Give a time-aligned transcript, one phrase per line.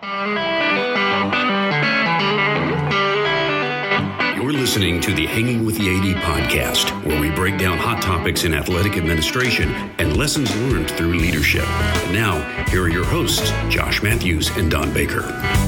[0.00, 0.12] You're
[4.52, 8.54] listening to the Hanging with the AD podcast, where we break down hot topics in
[8.54, 11.64] athletic administration and lessons learned through leadership.
[12.12, 12.38] now,
[12.68, 15.22] here are your hosts, Josh Matthews and Don Baker.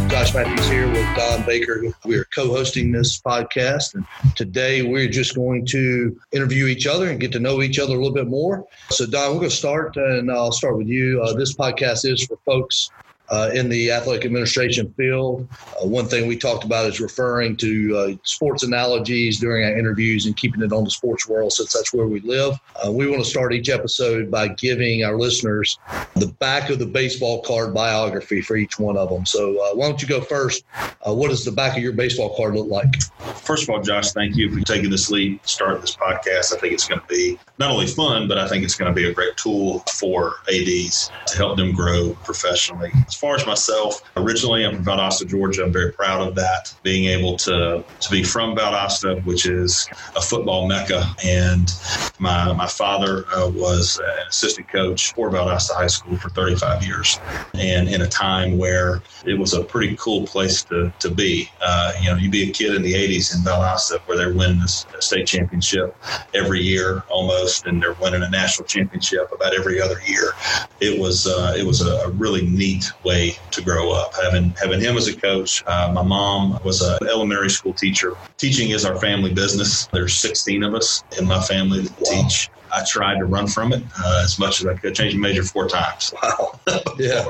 [0.08, 1.82] Josh Matthews here with Don Baker.
[2.04, 3.94] We are co hosting this podcast.
[3.94, 4.06] And
[4.36, 7.96] today we're just going to interview each other and get to know each other a
[7.96, 8.64] little bit more.
[8.90, 11.20] So, Don, we're going to start, and I'll start with you.
[11.20, 12.90] Uh, this podcast is for folks
[13.30, 15.48] uh, in the athletic administration field.
[15.80, 20.26] Uh, one thing we talked about is referring to uh, sports analogies during our interviews
[20.26, 22.58] and keeping it on the sports world since that's where we live.
[22.84, 25.78] Uh, we want to start each episode by giving our listeners
[26.16, 29.24] the back of the baseball card biography for each one of them.
[29.24, 30.64] So uh, why don't you go first?
[31.04, 33.00] What does the back of your baseball card look like?
[33.36, 36.54] First of all, Josh, thank you for taking this lead, starting this podcast.
[36.54, 38.94] I think it's going to be not only fun, but I think it's going to
[38.94, 42.92] be a great tool for ADs to help them grow professionally.
[43.20, 45.62] Far as myself, originally I'm from Valdosta, Georgia.
[45.62, 49.86] I'm very proud of that, being able to, to be from Valdosta, which is
[50.16, 51.04] a football mecca.
[51.22, 51.70] And
[52.18, 57.18] my, my father uh, was an assistant coach for Valdosta High School for 35 years.
[57.52, 61.50] And in a time where it was a pretty cool place to, to be.
[61.60, 64.62] Uh, you know, you'd be a kid in the 80s in Valdosta where they're winning
[64.62, 65.94] a state championship
[66.32, 70.32] every year almost, and they're winning a national championship about every other year.
[70.80, 74.12] It was uh, it was a, a really neat way way to grow up.
[74.22, 78.16] Having having him as a coach, uh, my mom was an elementary school teacher.
[78.38, 79.86] Teaching is our family business.
[79.86, 82.22] There's 16 of us in my family that wow.
[82.22, 82.50] teach.
[82.72, 84.94] I tried to run from it uh, as much as I could.
[84.94, 86.14] Changed major four times.
[86.22, 86.60] Wow.
[86.66, 87.24] before, yeah.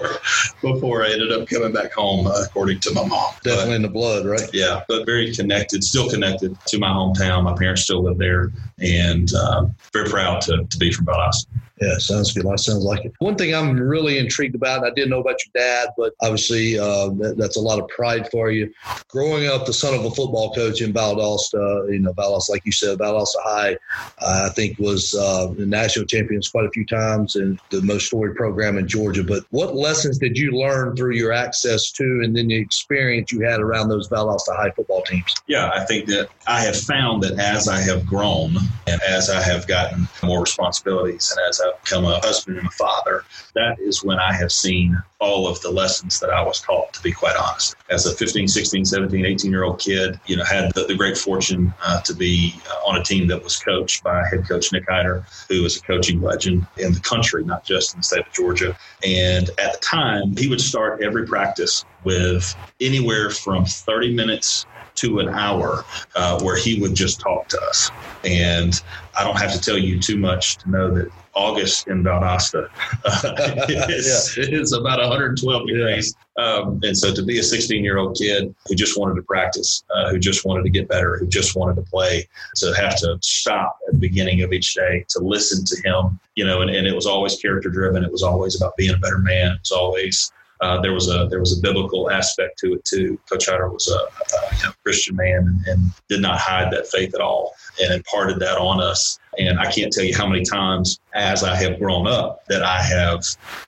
[0.61, 3.33] Before I ended up coming back home, uh, according to my mom.
[3.43, 4.51] Definitely but, in the blood, right?
[4.53, 7.45] Yeah, but very connected, still connected to my hometown.
[7.45, 11.47] My parents still live there, and uh, very proud to, to be from Valdosta.
[11.81, 12.45] Yeah, sounds good.
[12.45, 13.15] That sounds like it.
[13.21, 17.09] One thing I'm really intrigued about, I didn't know about your dad, but obviously uh,
[17.21, 18.71] that, that's a lot of pride for you.
[19.09, 22.73] Growing up, the son of a football coach in Valdosta, you know, Valdosta, like you
[22.73, 23.79] said, Valdosta High,
[24.19, 28.07] uh, I think was uh, the national champions quite a few times and the most
[28.07, 29.25] storied program in Georgia.
[29.25, 33.41] But what lessons did you learn through your access to and then the experience you
[33.41, 35.35] had around those Valdosta High football teams?
[35.47, 38.57] Yeah, I think that I have found that as I have grown
[38.87, 42.71] and as I have gotten more responsibilities and as I become a husband and a
[42.73, 46.93] father, that is when I have seen all of the lessons that I was taught,
[46.95, 47.77] to be quite honest.
[47.91, 51.17] As a 15, 16, 17, 18 year old kid, you know, had the, the great
[51.17, 54.85] fortune uh, to be uh, on a team that was coached by head coach Nick
[54.89, 58.33] Hyder, who is a coaching legend in the country, not just in the state of
[58.33, 58.75] Georgia.
[59.05, 64.67] And at the time, he would start every practice with anywhere from 30 minutes
[64.97, 67.91] to an hour uh, where he would just talk to us.
[68.25, 68.75] And
[69.19, 72.69] I don't have to tell you too much to know that August in Valdosta
[73.91, 74.61] is, yeah.
[74.61, 76.15] is, about 112 degrees.
[76.37, 76.45] Yeah.
[76.45, 79.85] Um, and so to be a 16 year old kid who just wanted to practice,
[79.95, 83.19] uh, who just wanted to get better, who just wanted to play, to have to
[83.23, 86.87] stop at the beginning of each day to listen to him, you know, and, and
[86.87, 88.05] it was always character driven.
[88.05, 89.53] It was always about being a better man.
[89.53, 93.19] It was always uh, there was a there was a biblical aspect to it too.
[93.31, 97.15] Coach Hyder was a, a know, Christian man and, and, did not hide that faith
[97.15, 99.19] at all, and imparted that on us.
[99.39, 102.83] And I can't tell you how many times as I have grown up that I
[102.83, 103.23] have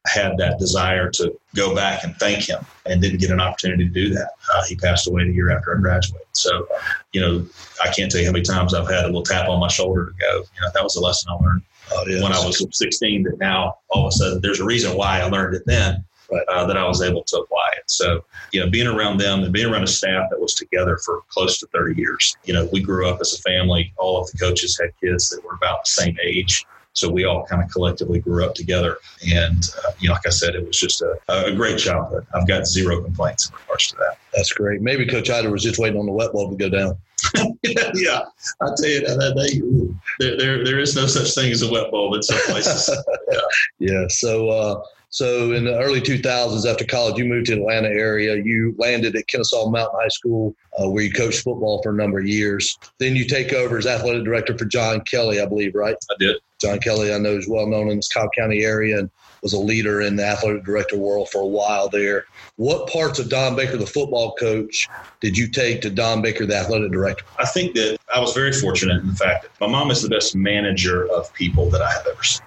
[0.06, 3.90] had that desire to go back and thank him, and didn't get an opportunity to
[3.90, 4.30] do that.
[4.52, 6.26] Uh, he passed away the year after I graduated.
[6.32, 6.66] So,
[7.12, 7.46] you know,
[7.82, 10.06] I can't tell you how many times I've had a little tap on my shoulder
[10.06, 10.36] to go.
[10.38, 11.62] You know, that was a lesson I learned.
[11.92, 12.22] Oh, yeah.
[12.22, 15.24] When I was 16, that now all of a sudden there's a reason why I
[15.24, 16.04] learned it then
[16.48, 17.61] uh, that I was able to apply.
[17.92, 21.22] So, you know, being around them and being around a staff that was together for
[21.28, 23.92] close to 30 years, you know, we grew up as a family.
[23.96, 26.66] All of the coaches had kids that were about the same age.
[26.94, 28.98] So we all kind of collectively grew up together.
[29.34, 32.26] And, uh, you know, like I said, it was just a, a great childhood.
[32.34, 34.18] I've got zero complaints in regards to that.
[34.34, 34.82] That's great.
[34.82, 36.98] Maybe Coach Hyder was just waiting on the wet bulb to go down.
[37.94, 38.22] yeah,
[38.60, 41.90] I tell you that, that there, there, there is no such thing as a wet
[41.90, 42.90] bulb in some places.
[43.30, 43.38] yeah.
[43.78, 44.04] yeah.
[44.08, 44.82] So, uh,
[45.12, 48.36] so in the early 2000s, after college, you moved to the Atlanta area.
[48.36, 52.18] You landed at Kennesaw Mountain High School, uh, where you coached football for a number
[52.18, 52.78] of years.
[52.98, 55.96] Then you take over as athletic director for John Kelly, I believe, right?
[56.10, 56.36] I did.
[56.62, 59.10] John Kelly, I know, is well known in this Cobb County area and
[59.42, 62.26] was a leader in the athletic director world for a while there.
[62.56, 64.88] What parts of Don Baker, the football coach,
[65.20, 67.24] did you take to Don Baker, the athletic director?
[67.38, 70.08] I think that I was very fortunate in the fact that my mom is the
[70.08, 72.46] best manager of people that I have ever seen.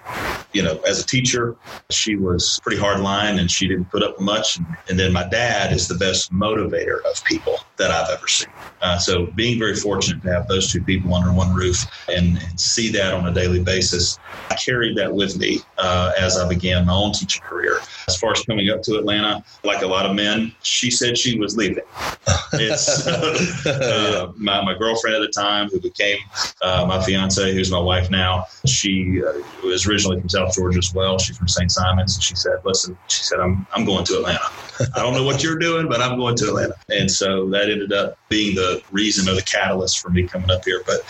[0.54, 1.54] You know, as a teacher,
[1.90, 4.58] she was pretty hard line and she didn't put up much.
[4.88, 8.48] And then my dad is the best motivator of people that I've ever seen.
[8.80, 12.58] Uh, so being very fortunate to have those two people under one roof and, and
[12.60, 14.18] see that on a daily basis,
[14.50, 17.80] I carried that with me uh, as I began my own teaching career.
[18.08, 21.38] As far as coming up to Atlanta, like a lot of men, she said she
[21.38, 21.84] was leaving.
[22.54, 23.06] It's
[23.66, 26.18] uh, my, my girlfriend at the time, who became
[26.62, 28.44] uh, my fiance, who's my wife now.
[28.66, 29.32] She uh,
[29.64, 31.18] was originally from South Georgia as well.
[31.18, 31.70] She's from St.
[31.70, 34.40] Simons, and she said, "Listen," she said, "I'm I'm going to Atlanta.
[34.94, 37.92] I don't know what you're doing, but I'm going to Atlanta." And so that ended
[37.92, 40.82] up being the reason or the catalyst for me coming up here.
[40.86, 41.00] But,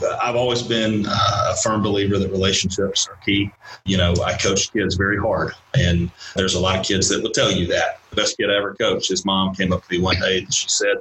[0.00, 3.50] but I've always been uh, a firm believer that relationships are key.
[3.84, 7.30] You know, I coach kids very hard, and there's a lot of kids that will
[7.30, 9.08] tell you that the best kid I ever coached.
[9.08, 10.96] His mom came up to me one day and she said,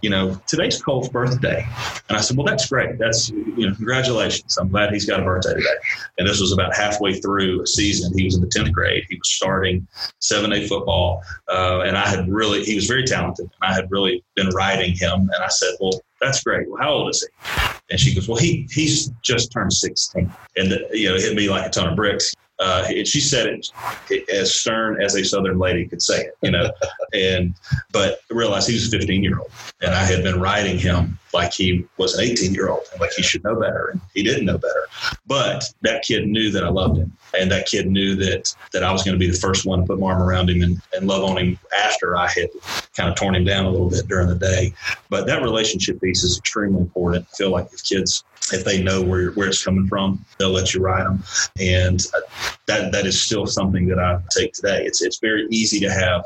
[0.00, 1.66] "You know, today's Cole's birthday,"
[2.08, 2.98] and I said, "Well, that's great.
[2.98, 4.56] That's you know, congratulations.
[4.56, 5.76] I'm glad he's got a birthday today."
[6.18, 8.16] And this was about halfway through a season.
[8.16, 9.04] He was in the tenth grade.
[9.08, 9.86] He was starting
[10.20, 13.90] seven A football, uh, and I had really he was very talented, and I had
[13.90, 15.30] really been riding him.
[15.34, 16.68] And I said, "Well, that's great.
[16.68, 17.52] Well, how old is he?"
[17.90, 21.48] And she goes, "Well, he he's just turned 16." And you know, it hit me
[21.48, 22.32] like a ton of bricks.
[22.62, 26.50] Uh, and she said it as stern as a Southern lady could say it, you
[26.50, 26.70] know.
[27.12, 27.54] and
[27.90, 29.50] but realized he was a 15 year old,
[29.80, 33.10] and I had been riding him like he was an 18 year old, and like
[33.14, 34.86] he should know better, and he didn't know better.
[35.26, 38.92] But that kid knew that I loved him, and that kid knew that that I
[38.92, 41.08] was going to be the first one to put my arm around him and, and
[41.08, 42.50] love on him after I had
[42.96, 44.72] kind of torn him down a little bit during the day.
[45.08, 47.26] But that relationship piece is extremely important.
[47.32, 50.74] I feel like if kids if they know where where it's coming from, they'll let
[50.74, 51.22] you ride them,
[51.60, 52.20] and uh,
[52.66, 54.84] that that is still something that I take today.
[54.84, 56.24] It's it's very easy to have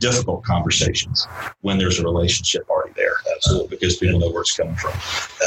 [0.00, 1.26] difficult conversations
[1.60, 4.92] when there's a relationship already there, absolutely, because people know where it's coming from.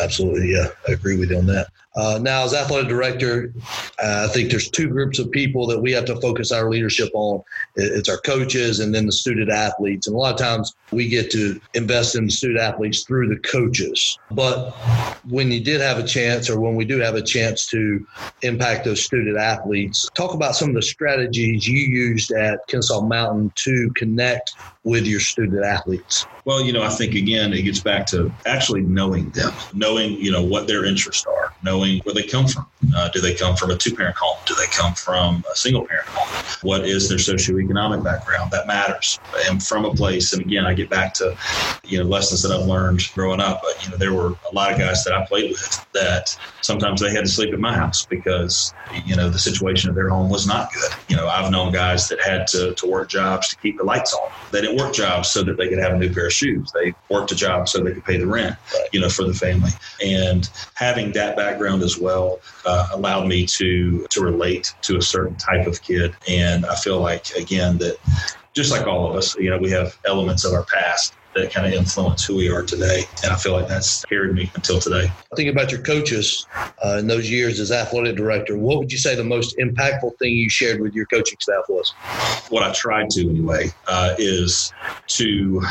[0.01, 1.67] Absolutely, yeah, I agree with you on that.
[1.95, 3.53] Uh, now, as athletic director,
[4.01, 7.09] uh, I think there's two groups of people that we have to focus our leadership
[7.13, 7.43] on.
[7.75, 10.07] It's our coaches and then the student athletes.
[10.07, 13.39] And a lot of times we get to invest in the student athletes through the
[13.41, 14.17] coaches.
[14.31, 14.71] But
[15.27, 18.05] when you did have a chance, or when we do have a chance to
[18.41, 23.51] impact those student athletes, talk about some of the strategies you used at Kennesaw Mountain
[23.55, 24.53] to connect
[24.85, 26.25] with your student athletes.
[26.43, 30.31] Well, you know, I think again, it gets back to actually knowing them, knowing, you
[30.31, 32.65] know, what their interests are, knowing where they come from.
[32.95, 34.37] Uh, do they come from a two parent home?
[34.47, 36.43] Do they come from a single parent home?
[36.63, 38.51] What is their socioeconomic background?
[38.51, 39.19] That matters.
[39.47, 41.37] And from a place, and again, I get back to,
[41.85, 43.61] you know, lessons that I've learned growing up.
[43.61, 47.01] But, you know, there were a lot of guys that I played with that sometimes
[47.01, 48.73] they had to sleep at my house because,
[49.05, 50.91] you know, the situation of their home was not good.
[51.07, 54.13] You know, I've known guys that had to, to work jobs to keep the lights
[54.13, 54.31] on.
[54.51, 56.71] They didn't work jobs so that they could have a new pair of shoes.
[56.73, 58.55] They worked a job so they could pay the rent,
[58.91, 59.71] you know, for the family.
[60.03, 65.35] And having that background as well uh, allowed me to to relate to a certain
[65.35, 66.15] type of kid.
[66.27, 67.97] And I feel like again that
[68.53, 71.67] just like all of us, you know, we have elements of our past that kind
[71.67, 73.03] of influence who we are today.
[73.23, 75.11] And I feel like that's carried me until today.
[75.35, 76.45] Think about your coaches
[76.83, 78.57] uh, in those years as athletic director.
[78.57, 81.91] What would you say the most impactful thing you shared with your coaching staff was?
[82.49, 84.73] What I tried to, anyway, uh, is
[85.07, 85.61] to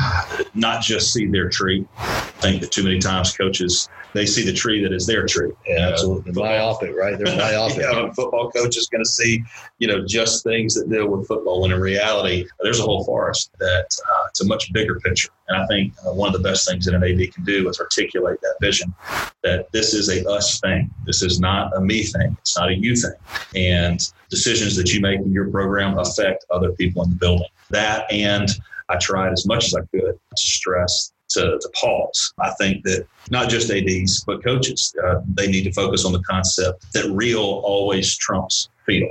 [0.54, 1.86] not just see their tree.
[1.98, 5.52] I think that too many times coaches they see the tree that is their tree.
[5.66, 6.32] Yeah, absolutely.
[6.32, 7.18] Football, myopic, right?
[7.18, 7.78] They're myopic.
[7.80, 9.42] yeah, football coach is going to see,
[9.78, 11.62] you know, just things that deal with football.
[11.62, 15.30] When in reality, there's a whole forest that uh, it's a much bigger picture.
[15.48, 17.80] And I think uh, one of the best things that an AD can do is
[17.80, 18.94] articulate that vision
[19.42, 20.90] that this is a us thing.
[21.06, 22.36] This is not a me thing.
[22.40, 23.14] It's not a you thing.
[23.54, 27.48] And decisions that you make in your program affect other people in the building.
[27.70, 28.48] That and
[28.88, 32.32] I tried as much as I could to stress to, to pause.
[32.38, 36.22] I think that not just ADs, but coaches, uh, they need to focus on the
[36.22, 39.08] concept that real always trumps feel.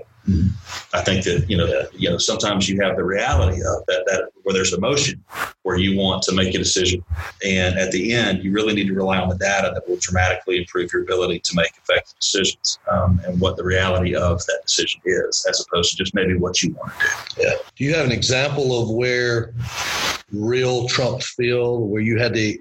[0.94, 4.30] I think that you know, you know, sometimes you have the reality of that, that
[4.44, 5.24] where there's emotion,
[5.64, 7.04] where you want to make a decision,
[7.46, 10.58] and at the end, you really need to rely on the data that will dramatically
[10.58, 15.02] improve your ability to make effective decisions um, and what the reality of that decision
[15.06, 17.06] is, as opposed to just maybe what you want to
[17.36, 17.42] do.
[17.44, 17.54] Yeah.
[17.76, 19.54] Do you have an example of where
[20.32, 22.58] real Trump feel, where you had to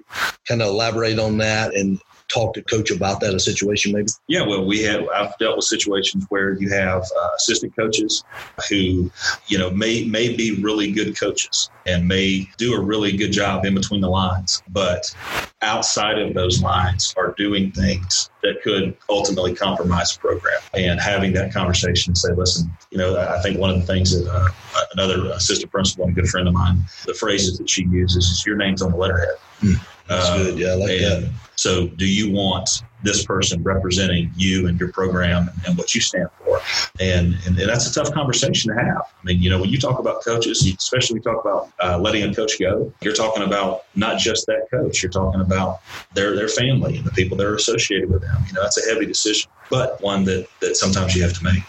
[0.47, 1.99] kind of elaborate on that and
[2.29, 4.07] talk to coach about that a situation maybe?
[4.27, 8.23] Yeah well we have i've dealt with situations where you have uh, assistant coaches
[8.69, 9.11] who
[9.47, 13.65] you know may may be really good coaches and may do a really good job
[13.65, 15.13] in between the lines but
[15.61, 20.57] outside of those lines are doing things that could ultimately compromise the program.
[20.73, 24.11] And having that conversation and say listen you know i think one of the things
[24.11, 24.47] that uh,
[24.93, 28.45] another assistant principal and a good friend of mine the phrases that she uses is
[28.45, 29.35] your name's on the letterhead.
[29.61, 34.31] Mm, that's uh, good yeah i like that so, do you want this person representing
[34.37, 36.61] you and your program and what you stand for?
[37.01, 39.01] And, and, and that's a tough conversation to have.
[39.01, 41.99] I mean, you know, when you talk about coaches, especially when you talk about uh,
[41.99, 45.03] letting a coach go, you're talking about not just that coach.
[45.03, 45.81] You're talking about
[46.13, 48.41] their their family and the people that are associated with them.
[48.47, 51.63] You know, that's a heavy decision, but one that that sometimes you have to make.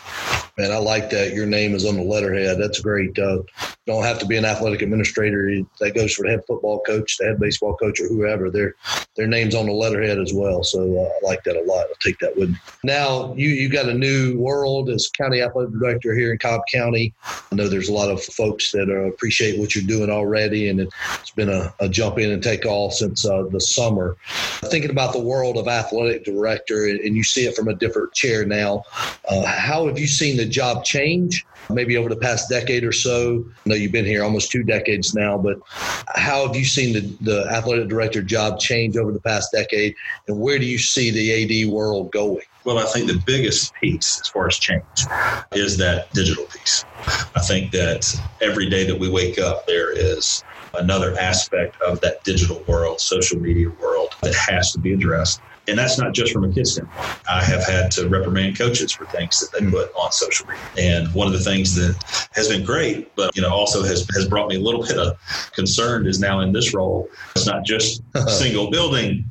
[0.60, 1.32] Man, I like that.
[1.32, 2.58] Your name is on the letterhead.
[2.58, 3.18] That's great.
[3.18, 3.38] Uh,
[3.86, 5.50] don't have to be an athletic administrator.
[5.80, 8.50] That goes for the head football coach, the head baseball coach, or whoever.
[8.50, 8.74] Their
[9.16, 10.62] their names on the letterhead as well.
[10.62, 11.86] So uh, I like that a lot.
[11.86, 12.56] I'll take that with me.
[12.84, 17.14] Now you you got a new world as county athletic director here in Cobb County.
[17.24, 20.80] I know there's a lot of folks that uh, appreciate what you're doing already, and
[20.80, 24.18] it's been a, a jump in and take off since uh, the summer.
[24.66, 28.44] Thinking about the world of athletic director, and you see it from a different chair
[28.44, 28.84] now.
[29.26, 31.46] Uh, how have you seen the job change?
[31.68, 33.44] Maybe over the past decade or so.
[33.64, 35.58] I know you've been here almost two decades now, but
[36.14, 39.94] how have you seen the, the athletic director job change over the past decade,
[40.26, 42.42] and where do you see the AD world going?
[42.64, 44.82] Well, I think the biggest piece as far as change
[45.52, 46.84] is that digital piece.
[47.34, 52.22] I think that every day that we wake up, there is another aspect of that
[52.24, 55.40] digital world, social media world that has to be addressed.
[55.70, 57.08] And that's not just from a kid standpoint.
[57.28, 59.70] I have had to reprimand coaches for things that they hmm.
[59.70, 60.62] put on social media.
[60.76, 64.26] And one of the things that has been great, but you know, also has, has
[64.28, 65.18] brought me a little bit of
[65.54, 67.08] concern is now in this role.
[67.36, 69.24] It's not just single building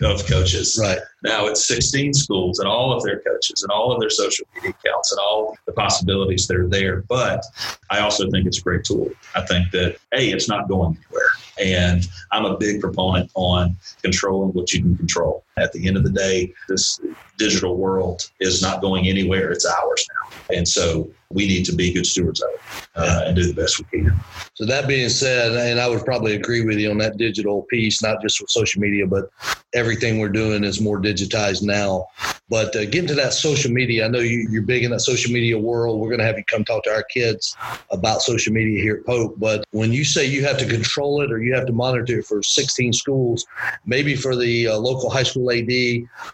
[0.00, 0.78] of coaches.
[0.80, 0.98] Right.
[1.22, 4.70] Now it's 16 schools and all of their coaches and all of their social media
[4.70, 7.02] accounts and all the possibilities that are there.
[7.02, 7.44] But
[7.90, 9.10] I also think it's a great tool.
[9.34, 11.28] I think that, hey, it's not going anywhere.
[11.60, 15.44] And I'm a big proponent on controlling what you can control.
[15.56, 16.98] At the end of the day, this
[17.36, 19.52] digital world is not going anywhere.
[19.52, 20.56] It's ours now.
[20.56, 22.60] And so we need to be good stewards of it
[22.96, 24.12] uh, and do the best we can.
[24.54, 28.02] So that being said, and I would probably agree with you on that digital piece,
[28.02, 29.30] not just with social media, but
[29.74, 32.06] everything we're doing is more digitized now.
[32.52, 35.32] But uh, getting to that social media, I know you, you're big in that social
[35.32, 35.98] media world.
[35.98, 37.56] We're going to have you come talk to our kids
[37.90, 39.36] about social media here at Pope.
[39.38, 42.26] But when you say you have to control it or you have to monitor it
[42.26, 43.46] for 16 schools,
[43.86, 45.66] maybe for the uh, local high school AD,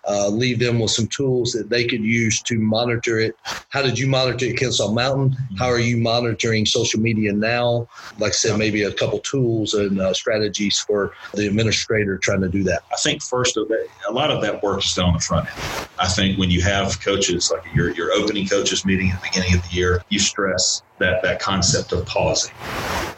[0.08, 3.36] uh, leave them with some tools that they could use to monitor it.
[3.68, 5.36] How did you monitor it, at Kennesaw Mountain?
[5.56, 7.88] How are you monitoring social media now?
[8.18, 12.48] Like I said, maybe a couple tools and uh, strategies for the administrator trying to
[12.48, 12.82] do that.
[12.92, 15.46] I think first of it, a lot of that work is done on the front
[15.46, 15.88] end.
[16.00, 19.54] I think when you have coaches, like your, your opening coaches meeting at the beginning
[19.54, 22.54] of the year, you stress that, that concept of pausing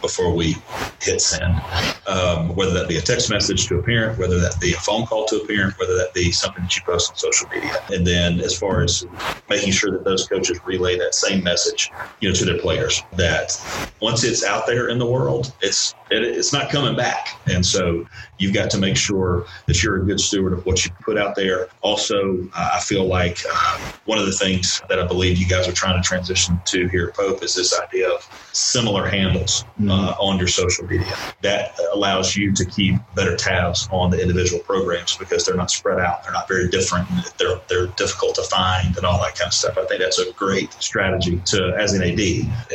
[0.01, 0.57] before we
[1.03, 1.61] hit send,
[2.07, 5.07] um, whether that be a text message to a parent, whether that be a phone
[5.07, 7.77] call to a parent, whether that be something that you post on social media.
[7.91, 9.07] And then as far as
[9.49, 13.61] making sure that those coaches relay that same message, you know, to their players, that
[14.01, 17.39] once it's out there in the world, it's it, it's not coming back.
[17.47, 18.07] And so
[18.39, 21.37] you've got to make sure that you're a good steward of what you put out
[21.37, 21.69] there.
[21.83, 25.73] Also, I feel like uh, one of the things that I believe you guys are
[25.73, 29.91] trying to transition to here at Pope is this idea of similar handles mm-hmm.
[29.91, 31.15] uh, on your social media.
[31.43, 35.99] That allows you to keep better tabs on the individual programs because they're not spread
[35.99, 36.23] out.
[36.23, 37.09] They're not very different.
[37.39, 39.79] They're, they're difficult to find and all that kind of stuff.
[39.79, 42.21] I think that's a great strategy to, as an AD,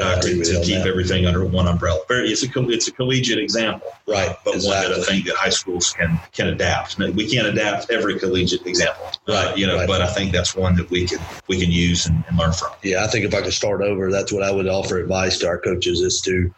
[0.02, 0.88] uh, to, to keep that.
[0.88, 2.00] everything under one umbrella.
[2.08, 3.90] Very, it's a, it's a collegiate example.
[4.08, 4.36] Right.
[4.44, 4.92] But exactly.
[4.92, 6.98] one that I think that high schools can, can adapt.
[6.98, 9.06] We can't adapt every collegiate example.
[9.28, 9.48] Right.
[9.48, 9.88] Uh, you know, right.
[9.88, 12.70] but I think that's one that we can, we can use and, and learn from.
[12.84, 13.04] Yeah.
[13.04, 15.60] I think if I could start over, that's what I would offer advice to our
[15.60, 16.54] coaches is to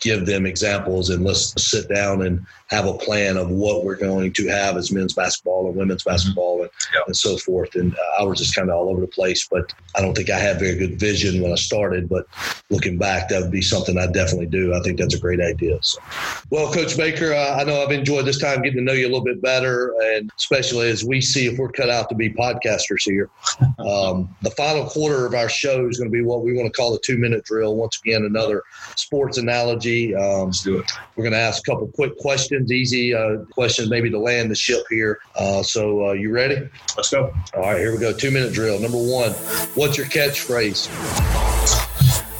[0.00, 4.32] give them examples and let's sit down and have a plan of what we're going
[4.32, 6.10] to have as men's basketball and women's mm-hmm.
[6.10, 7.06] basketball and, yep.
[7.06, 7.74] and so forth.
[7.74, 10.30] And uh, I was just kind of all over the place, but I don't think
[10.30, 12.08] I had very good vision when I started.
[12.08, 12.26] But
[12.70, 14.72] looking back, that would be something I definitely do.
[14.72, 15.78] I think that's a great idea.
[15.82, 16.00] So,
[16.48, 19.12] well, Coach Baker, uh, I know I've enjoyed this time getting to know you a
[19.12, 23.02] little bit better, and especially as we see if we're cut out to be podcasters
[23.04, 23.30] here.
[23.82, 26.76] Um, the final quarter of our show is going to be what we want to
[26.76, 27.74] call the two minute drill.
[27.74, 28.62] Once again, another
[28.96, 30.14] sports analogy.
[30.14, 30.92] Um, Let's do it.
[31.16, 34.54] We're going to ask a couple quick questions, easy uh, questions, maybe to land the
[34.54, 35.20] ship here.
[35.34, 36.68] Uh, so, uh, you ready?
[36.96, 37.34] Let's go.
[37.54, 38.12] All right, here we go.
[38.12, 38.78] Two minute drill.
[38.78, 39.32] Number one,
[39.74, 40.88] what's your catchphrase?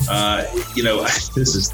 [0.09, 0.44] Uh,
[0.75, 1.02] you know,
[1.35, 1.73] this is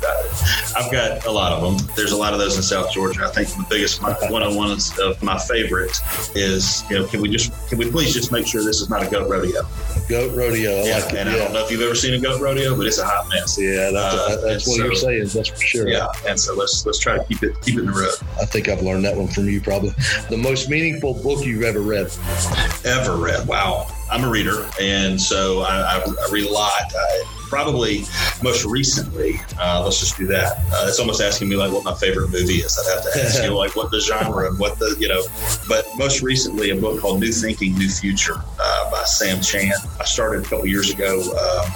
[0.76, 1.88] I've got a lot of them.
[1.96, 3.24] There's a lot of those in South Georgia.
[3.24, 5.98] I think the biggest one of one of my favorite
[6.34, 9.06] is you know can we just can we please just make sure this is not
[9.06, 9.62] a goat rodeo?
[10.08, 10.70] Goat rodeo.
[10.70, 12.86] I yeah, like and I don't know if you've ever seen a goat rodeo, but
[12.86, 13.58] it's a hot mess.
[13.60, 15.28] Yeah, that's, uh, that's what so, you're saying.
[15.28, 15.88] That's for sure.
[15.88, 18.14] Yeah, and so let's let's try to keep it keep it in the road.
[18.40, 19.90] I think I've learned that one from you probably.
[20.28, 22.10] The most meaningful book you've ever read?
[22.84, 23.46] Ever read?
[23.46, 23.88] Wow.
[24.10, 26.72] I'm a reader, and so I, I, I read a lot.
[26.94, 28.04] I, probably
[28.42, 30.58] most recently, uh, let's just do that.
[30.72, 32.78] Uh, it's almost asking me like what my favorite movie is.
[32.78, 35.22] I'd have to ask you like what the genre and what the you know.
[35.66, 39.72] But most recently, a book called New Thinking, New Future uh, by Sam Chand.
[39.98, 41.20] I started a couple years ago.
[41.20, 41.70] Um,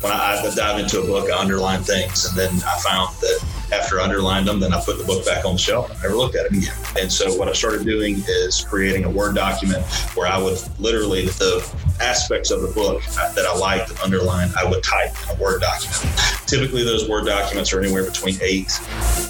[0.00, 3.53] when I, I dive into a book, I underline things, and then I found that
[3.74, 6.14] after I underlined them, then I put the book back on the shelf and never
[6.14, 6.74] looked at it again.
[6.98, 11.26] And so what I started doing is creating a Word document where I would literally,
[11.26, 11.68] the
[12.00, 13.02] aspects of the book
[13.34, 16.18] that I liked and underlined, I would type in a Word document.
[16.46, 18.70] Typically, those Word documents are anywhere between eight,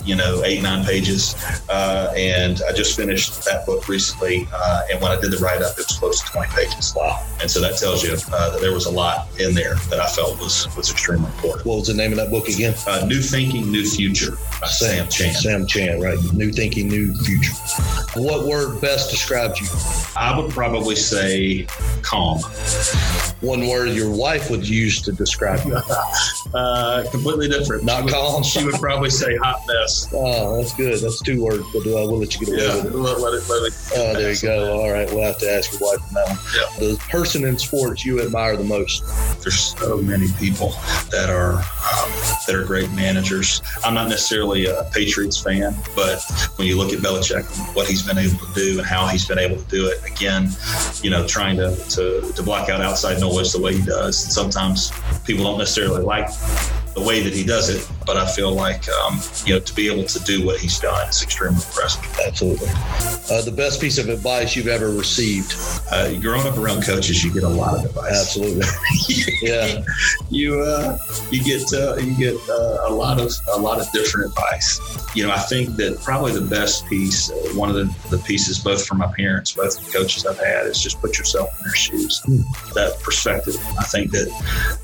[0.05, 1.35] you know, eight, nine pages.
[1.69, 4.47] Uh, and I just finished that book recently.
[4.53, 6.95] Uh, and when I did the write up, it was close to 20 pages.
[6.97, 7.25] Wow.
[7.41, 10.07] And so that tells you uh, that there was a lot in there that I
[10.07, 11.67] felt was, was extremely important.
[11.67, 12.75] What was the name of that book again?
[12.87, 15.37] Uh, New Thinking, New Future by Sam, Sam Chand.
[15.37, 16.19] Sam Chand, right.
[16.33, 17.55] New Thinking, New Future.
[18.15, 19.67] What word best describes you?
[20.17, 21.67] I would probably say
[22.03, 22.39] calm.
[23.41, 25.77] One word your wife would use to describe you?
[26.55, 27.85] uh, completely different.
[27.85, 28.43] Not she would, calm.
[28.43, 29.94] She would probably say hot mess.
[30.13, 30.99] Oh, that's good.
[31.01, 32.97] That's two words, but uh, we'll let you get away Yeah, with it.
[32.97, 33.73] let, let it, let it.
[33.97, 34.81] Oh, there you go.
[34.81, 36.39] All right, we'll have to ask your wife on that one.
[36.57, 36.89] Yeah.
[36.89, 39.05] The person in sports you admire the most.
[39.43, 40.71] There's so many people
[41.11, 42.11] that are um,
[42.47, 43.63] that are great managers.
[43.85, 46.23] I'm not necessarily a Patriots fan, but
[46.57, 49.27] when you look at Belichick and what he's been able to do and how he's
[49.27, 50.49] been able to do it, again,
[51.03, 54.23] you know, trying to to, to block out outside noise the way he does.
[54.25, 54.93] And sometimes
[55.25, 56.29] people don't necessarily like
[56.95, 59.91] the way that he does it, but I feel like um, you know to be
[59.91, 62.05] able to do what he's done is extremely impressive.
[62.27, 62.69] Absolutely.
[63.31, 65.55] Uh, the best piece of advice you've ever received.
[65.91, 68.21] Uh, growing up around coaches, you get a lot of advice.
[68.21, 68.67] Absolutely.
[69.43, 69.83] yeah.
[70.31, 70.99] you uh,
[71.31, 74.81] you get uh, you get uh, a lot of a lot of different advice.
[75.15, 78.59] You know, I think that probably the best piece, uh, one of the, the pieces,
[78.59, 81.75] both from my parents, both the coaches I've had, is just put yourself in their
[81.75, 82.21] shoes.
[82.75, 83.57] That perspective.
[83.79, 84.29] I think that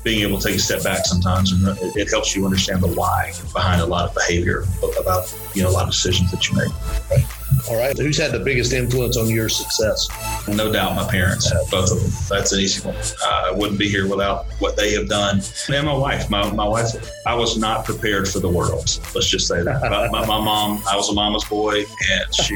[0.03, 2.87] being able to take a step back sometimes and it, it helps you understand the
[2.87, 3.10] why
[3.53, 4.63] behind a lot of behavior
[4.99, 7.23] about you know a lot of decisions that you make.
[7.69, 7.97] All right.
[7.97, 10.07] Who's had the biggest influence on your success?
[10.47, 12.11] No doubt, my parents, both of them.
[12.29, 12.95] That's an easy one.
[12.95, 15.41] Uh, I wouldn't be here without what they have done.
[15.69, 16.87] And my wife, my, my wife,
[17.25, 18.99] I was not prepared for the world.
[19.13, 19.81] Let's just say that.
[19.81, 21.79] my, my, my mom, I was a mama's boy,
[22.11, 22.55] and she,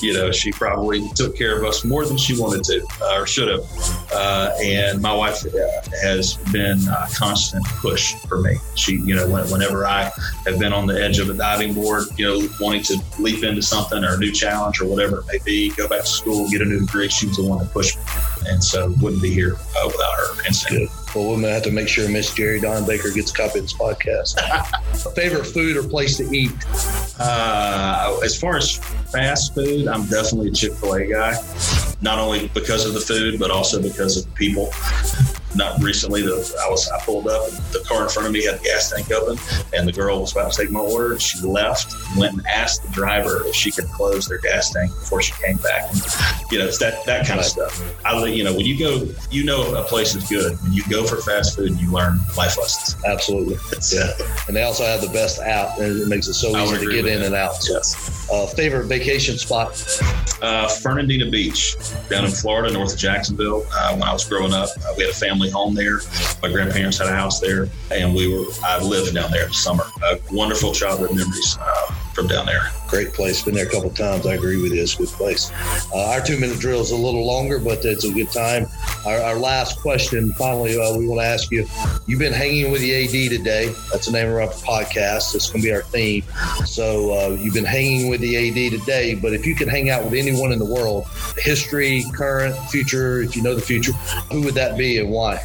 [0.00, 3.26] you know, she probably took care of us more than she wanted to uh, or
[3.26, 3.64] should have.
[4.12, 5.58] Uh, and my wife uh,
[6.02, 8.56] has been a constant push for me.
[8.74, 10.10] She, you know, whenever I
[10.46, 13.62] have been on the edge of a diving board, you know, wanting to leap into
[13.62, 16.64] something or new challenge or whatever it may be, go back to school, get a
[16.64, 18.04] new degree, she's the one that pushed me.
[18.46, 20.92] And so wouldn't be here uh, without her instinct.
[21.14, 23.60] Well, we're going to have to make sure Miss Jerry Don Baker gets a copy
[23.60, 24.34] of this podcast.
[25.14, 26.52] Favorite food or place to eat?
[27.18, 28.76] Uh, as far as
[29.12, 31.36] fast food, I'm definitely a Chick fil A guy.
[32.00, 34.72] Not only because of the food, but also because of the people
[35.56, 36.22] not recently.
[36.22, 38.64] The, I was I pulled up and the car in front of me had the
[38.64, 39.38] gas tank open,
[39.72, 41.18] and the girl was about to take my order.
[41.18, 45.22] She left, went and asked the driver if she could close their gas tank before
[45.22, 45.92] she came back.
[46.50, 47.82] You know, it's that that kind of stuff.
[48.04, 51.04] I you know when you go, you know a place is good when you go
[51.04, 51.80] for fast food.
[51.80, 53.02] You learn life lessons.
[53.04, 53.56] Absolutely.
[53.92, 54.12] yeah.
[54.46, 57.06] And they also have the best app, and it makes it so easy to get
[57.06, 57.26] in that.
[57.26, 57.56] and out.
[57.68, 58.13] Yes.
[58.30, 59.70] Uh, favorite vacation spot?
[60.42, 61.76] Uh, Fernandina Beach,
[62.08, 63.66] down in Florida, north of Jacksonville.
[63.72, 66.00] Uh, when I was growing up, uh, we had a family home there.
[66.42, 68.44] My grandparents had a house there, and we were.
[68.64, 69.84] I lived down there in the summer.
[70.32, 72.70] wonderful childhood memories uh, from down there.
[72.86, 73.42] Great place.
[73.42, 74.26] Been there a couple times.
[74.26, 74.82] I agree with you.
[74.82, 75.50] It's a good place.
[75.92, 78.66] Uh, our two minute drill is a little longer, but it's a good time.
[79.04, 81.66] Our, our last question, finally, uh, we want to ask you.
[82.06, 83.74] You've been hanging with the AD today.
[83.90, 85.34] That's the name of our podcast.
[85.34, 86.22] It's going to be our theme.
[86.64, 89.14] So uh, you've been hanging with the AD today.
[89.14, 93.34] But if you could hang out with anyone in the world, history, current, future, if
[93.34, 93.92] you know the future,
[94.30, 95.40] who would that be and why?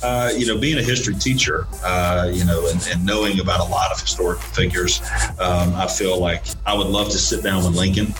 [0.00, 3.70] Uh, you know, being a history teacher, uh, you know, and, and, knowing about a
[3.70, 5.00] lot of historical figures,
[5.40, 8.14] um, I feel like I would love to sit down with Lincoln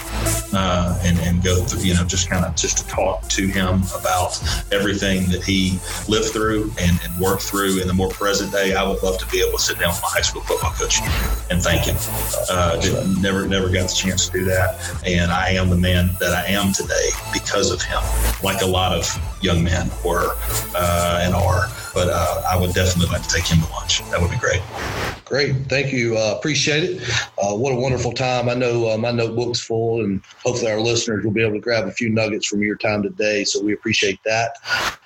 [0.53, 3.83] uh, and, and go through, you know, just kind of just to talk to him
[3.97, 8.75] about everything that he lived through and, and, worked through in the more present day.
[8.75, 11.01] I would love to be able to sit down with my high school football coach
[11.51, 11.97] and thank him.
[12.51, 12.81] Uh,
[13.21, 14.79] never, never got the chance to do that.
[15.05, 18.01] And I am the man that I am today because of him,
[18.43, 19.07] like a lot of
[19.43, 20.37] young men were
[20.75, 24.03] uh, and are but uh, I would definitely like to take him to lunch.
[24.11, 24.63] That would be great.
[25.25, 25.55] Great.
[25.69, 26.17] Thank you.
[26.17, 27.03] Uh, appreciate it.
[27.39, 28.49] Uh, what a wonderful time.
[28.49, 31.87] I know uh, my notebook's full, and hopefully our listeners will be able to grab
[31.87, 33.45] a few nuggets from your time today.
[33.45, 34.53] So we appreciate that.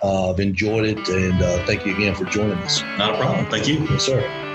[0.03, 2.83] Uh, I've enjoyed it, and uh, thank you again for joining us.
[2.98, 3.46] Not a problem.
[3.46, 3.81] Thank you.
[3.90, 4.51] Yes, sir.